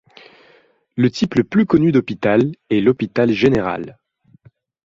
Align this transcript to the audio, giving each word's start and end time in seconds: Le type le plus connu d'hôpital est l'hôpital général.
Le 0.95 1.11
type 1.11 1.35
le 1.35 1.43
plus 1.43 1.67
connu 1.67 1.91
d'hôpital 1.91 2.41
est 2.71 2.79
l'hôpital 2.81 3.31
général. 3.31 3.99